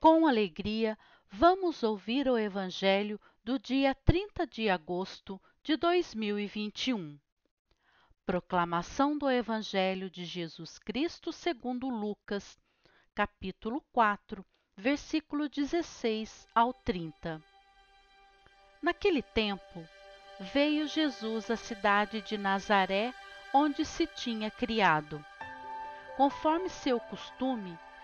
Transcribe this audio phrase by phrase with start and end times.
[0.00, 0.98] Com alegria,
[1.30, 7.20] vamos ouvir o Evangelho do dia 30 de agosto de 2021.
[8.24, 12.58] Proclamação do Evangelho de Jesus Cristo segundo Lucas,
[13.14, 14.42] capítulo 4,
[14.74, 17.38] versículo 16 ao 30.
[18.80, 19.86] Naquele tempo,
[20.40, 23.12] veio Jesus à cidade de Nazaré,
[23.52, 25.22] onde se tinha criado.
[26.16, 27.78] Conforme seu costume,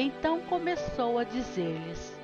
[0.00, 2.18] então começou a dizer-lhes: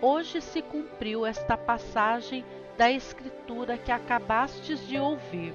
[0.00, 2.44] Hoje se cumpriu esta passagem
[2.76, 5.52] da Escritura que acabastes de ouvir.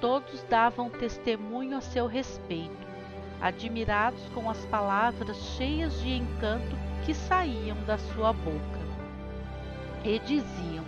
[0.00, 2.86] Todos davam testemunho a seu respeito,
[3.40, 8.78] admirados com as palavras cheias de encanto que saíam da sua boca.
[10.04, 10.84] E diziam: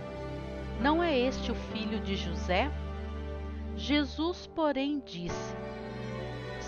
[0.79, 2.71] Não é este o filho de José?
[3.75, 5.55] Jesus, porém, disse: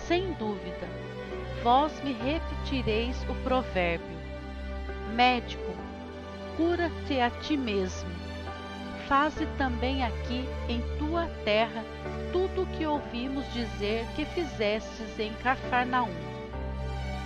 [0.06, 0.86] Sem dúvida,
[1.62, 4.18] vós me repetireis o provérbio:
[5.14, 5.74] Médico,
[6.58, 8.10] cura-te a ti mesmo.
[9.08, 11.82] Faze também aqui em tua terra
[12.32, 16.12] tudo o que ouvimos dizer que fizestes em Cafarnaum.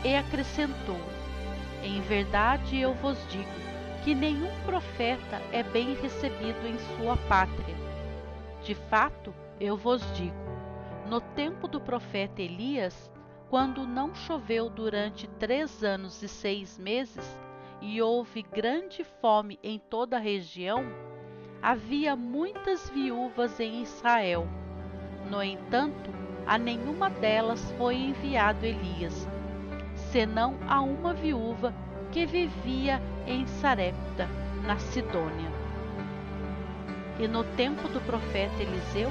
[0.04, 1.00] E acrescentou:
[1.82, 3.44] Em verdade eu vos digo
[4.04, 7.74] que nenhum profeta é bem recebido em sua pátria.
[8.62, 10.47] De fato, eu vos digo:
[11.08, 13.10] no tempo do profeta Elias,
[13.48, 17.40] quando não choveu durante três anos e seis meses
[17.80, 20.84] e houve grande fome em toda a região,
[21.62, 24.46] havia muitas viúvas em Israel.
[25.30, 26.10] No entanto,
[26.46, 29.26] a nenhuma delas foi enviado Elias,
[30.12, 31.74] senão a uma viúva
[32.12, 34.28] que vivia em Sarepta,
[34.62, 35.50] na Sidônia.
[37.18, 39.10] E no tempo do profeta Eliseu,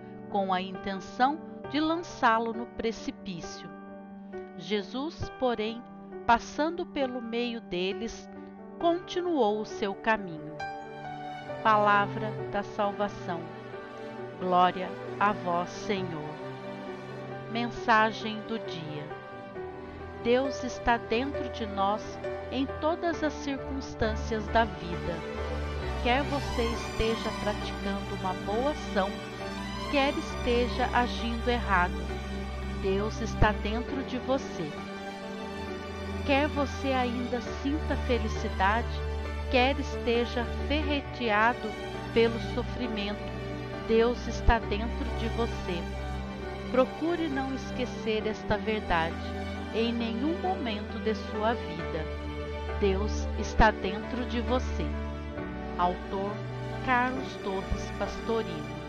[0.31, 3.69] com a intenção de lançá-lo no precipício.
[4.57, 5.81] Jesus, porém,
[6.25, 8.29] passando pelo meio deles,
[8.79, 10.55] continuou o seu caminho.
[11.61, 13.39] Palavra da salvação.
[14.39, 14.89] Glória
[15.19, 16.31] a vós, Senhor.
[17.51, 19.21] Mensagem do dia.
[20.23, 22.19] Deus está dentro de nós
[22.51, 25.15] em todas as circunstâncias da vida.
[26.03, 29.09] Quer você esteja praticando uma boa ação,
[29.91, 32.21] quer esteja agindo errado
[32.81, 34.71] Deus está dentro de você.
[36.25, 38.87] Quer você ainda sinta felicidade,
[39.51, 41.69] quer esteja ferreteado
[42.11, 43.21] pelo sofrimento,
[43.87, 45.83] Deus está dentro de você.
[46.71, 49.15] Procure não esquecer esta verdade
[49.75, 52.05] em nenhum momento de sua vida.
[52.79, 54.85] Deus está dentro de você.
[55.77, 56.31] Autor
[56.83, 58.80] Carlos Torres Pastorino